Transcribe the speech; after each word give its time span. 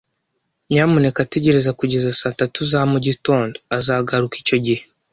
Nyamuneka 0.71 1.21
tegereza 1.33 1.71
kugeza 1.79 2.09
saa 2.19 2.37
tatu 2.41 2.59
za 2.71 2.79
mugitondo. 2.91 3.55
Azagaruka 3.77 4.35
icyo 4.43 4.57
gihe. 4.65 4.83